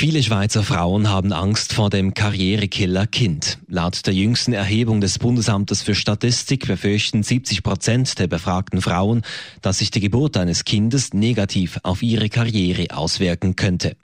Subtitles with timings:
[0.00, 3.58] Viele Schweizer Frauen haben Angst vor dem Karrierekiller Kind.
[3.66, 9.22] Laut der jüngsten Erhebung des Bundesamtes für Statistik befürchten 70 Prozent der befragten Frauen,
[9.60, 13.96] dass sich die Geburt eines Kindes negativ auf ihre Karriere auswirken könnte.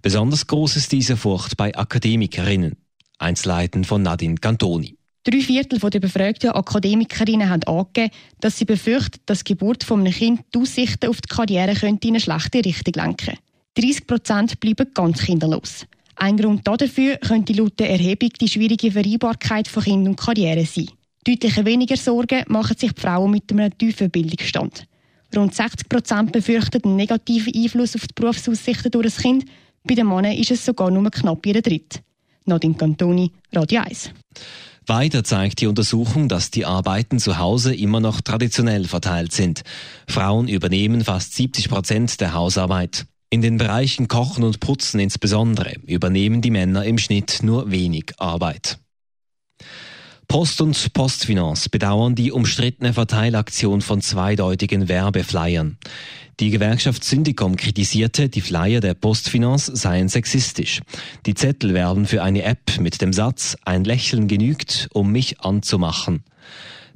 [0.00, 2.78] Besonders groß ist diese Furcht bei Akademikerinnen.
[3.18, 4.96] Einzelheiten von Nadine Cantoni.
[5.24, 10.14] Drei Viertel der befragten Akademikerinnen haben angegeben, dass sie befürchten, dass die Geburt von einem
[10.14, 13.40] Kind die Aussichten auf die Karriere könnte in eine schlechte Richtung lenken könnte.
[13.74, 15.86] 30 Prozent bleiben ganz kinderlos.
[16.16, 20.88] Ein Grund dafür könnte laut der Erhebung die schwierige Vereinbarkeit von Kind und Karriere sein.
[21.24, 24.86] Deutlich weniger Sorgen machen sich die Frauen mit einem tiefen Bildungsstand.
[25.34, 29.44] Rund 60 Prozent befürchten einen negativen Einfluss auf die Berufsaussichten durch das Kind.
[29.82, 32.00] Bei den Männern ist es sogar nur knapp jeder Dritt.
[32.44, 34.10] Nadine Cantoni, Radio 1.
[34.86, 39.62] Weiter zeigt die Untersuchung, dass die Arbeiten zu Hause immer noch traditionell verteilt sind.
[40.06, 43.06] Frauen übernehmen fast 70 Prozent der Hausarbeit.
[43.34, 48.78] In den Bereichen Kochen und Putzen insbesondere übernehmen die Männer im Schnitt nur wenig Arbeit.
[50.28, 55.78] Post und Postfinanz bedauern die umstrittene Verteilaktion von zweideutigen Werbeflyern.
[56.38, 60.80] Die Gewerkschaft Syndicom kritisierte, die Flyer der Postfinanz seien sexistisch.
[61.26, 66.22] Die Zettel werben für eine App mit dem Satz Ein Lächeln genügt, um mich anzumachen.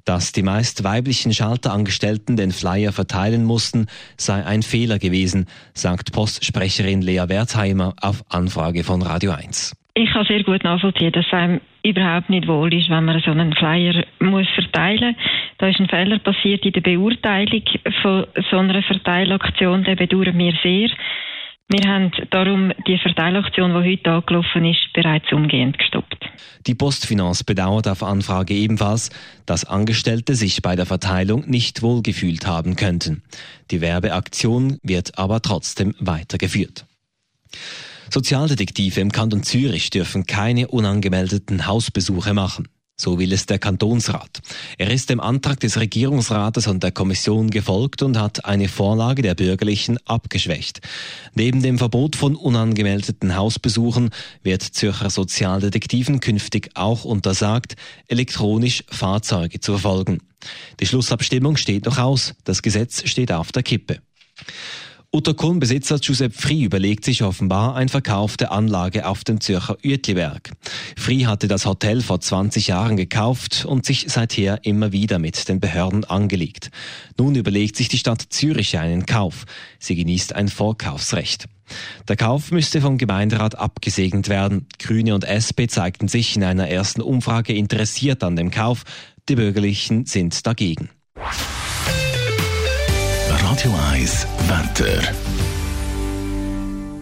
[0.08, 7.02] Dass die meist weiblichen Schalterangestellten den Flyer verteilen mussten, sei ein Fehler gewesen, sagt Postsprecherin
[7.02, 9.76] Lea Wertheimer auf Anfrage von Radio 1.
[9.92, 13.52] Ich kann sehr gut nachvollziehen, dass einem überhaupt nicht wohl ist, wenn man so einen
[13.52, 15.24] Flyer muss verteilen muss.
[15.58, 17.64] Da ist ein Fehler passiert in der Beurteilung
[18.00, 20.88] von so einer Verteilaktion, den bedauern wir sehr.
[21.70, 26.24] Wir haben darum die Verteilaktion, die heute angelaufen ist, bereits umgehend gestoppt.
[26.66, 29.10] Die Postfinanz bedauert auf Anfrage ebenfalls,
[29.44, 33.22] dass Angestellte sich bei der Verteilung nicht wohlgefühlt haben könnten.
[33.70, 36.86] Die Werbeaktion wird aber trotzdem weitergeführt.
[38.08, 42.68] Sozialdetektive im Kanton Zürich dürfen keine unangemeldeten Hausbesuche machen.
[43.00, 44.40] So will es der Kantonsrat.
[44.76, 49.36] Er ist dem Antrag des Regierungsrates und der Kommission gefolgt und hat eine Vorlage der
[49.36, 50.80] Bürgerlichen abgeschwächt.
[51.32, 54.10] Neben dem Verbot von unangemeldeten Hausbesuchen
[54.42, 57.76] wird Zürcher Sozialdetektiven künftig auch untersagt,
[58.08, 60.20] elektronisch Fahrzeuge zu verfolgen.
[60.80, 62.34] Die Schlussabstimmung steht noch aus.
[62.42, 64.00] Das Gesetz steht auf der Kippe.
[65.10, 70.50] Utterkon-Besitzer Giuseppe Fri überlegt sich offenbar ein Verkauf der Anlage auf dem Zürcher Uetliberg.
[70.98, 75.60] Fri hatte das Hotel vor 20 Jahren gekauft und sich seither immer wieder mit den
[75.60, 76.70] Behörden angelegt.
[77.16, 79.46] Nun überlegt sich die Stadt Zürich einen Kauf.
[79.78, 81.46] Sie genießt ein Vorkaufsrecht.
[82.06, 84.66] Der Kauf müsste vom Gemeinderat abgesegnet werden.
[84.78, 88.84] Grüne und SP zeigten sich in einer ersten Umfrage interessiert an dem Kauf.
[89.30, 90.90] Die Bürgerlichen sind dagegen.
[93.58, 95.02] Radio 1 Wetter.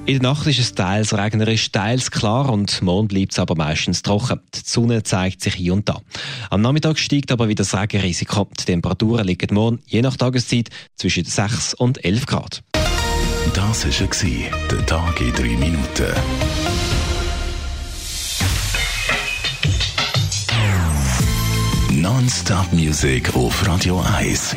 [0.06, 4.00] In der Nacht ist es teils regnerisch, teils klar und morgen bleibt es aber meistens
[4.00, 4.40] trocken.
[4.54, 6.00] Die Sonne zeigt sich hier und da.
[6.48, 8.48] Am Nachmittag steigt aber wieder das Regenrisiko.
[8.58, 12.62] Die Temperaturen liegen morgen, je nach Tageszeit, zwischen 6 und 11 Grad.
[13.52, 16.14] Das war der Tag in 3 Minuten.
[21.90, 24.56] Non-Stop Music auf Radio 1.